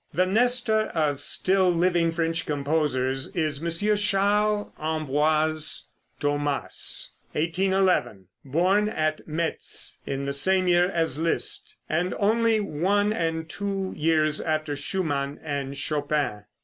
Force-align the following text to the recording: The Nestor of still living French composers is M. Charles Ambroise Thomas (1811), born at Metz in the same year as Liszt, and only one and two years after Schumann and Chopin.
The 0.11 0.25
Nestor 0.25 0.87
of 0.95 1.21
still 1.21 1.69
living 1.71 2.11
French 2.11 2.47
composers 2.47 3.27
is 3.35 3.63
M. 3.63 3.95
Charles 3.95 4.71
Ambroise 4.79 5.89
Thomas 6.19 7.11
(1811), 7.33 8.25
born 8.57 8.89
at 8.89 9.27
Metz 9.27 9.99
in 10.07 10.25
the 10.25 10.33
same 10.33 10.67
year 10.67 10.89
as 10.89 11.19
Liszt, 11.19 11.75
and 11.87 12.15
only 12.17 12.59
one 12.59 13.13
and 13.13 13.47
two 13.47 13.93
years 13.95 14.41
after 14.41 14.75
Schumann 14.75 15.39
and 15.43 15.77
Chopin. 15.77 16.45